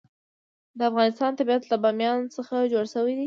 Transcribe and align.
د 0.77 0.79
افغانستان 0.89 1.31
طبیعت 1.39 1.63
له 1.71 1.77
بامیان 1.83 2.17
څخه 2.35 2.55
جوړ 2.73 2.85
شوی 2.93 3.13
دی. 3.17 3.19